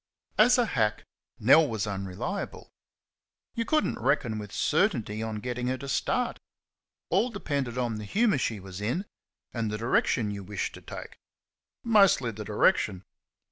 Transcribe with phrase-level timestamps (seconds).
[0.39, 1.03] As a hack,
[1.37, 2.71] Nell was unreliable.
[3.53, 6.39] You could n't reckon with certainty on getting her to start.
[7.11, 9.05] All depended on the humour she was in
[9.53, 11.19] and the direction you wished to take
[11.83, 13.03] mostly the direction.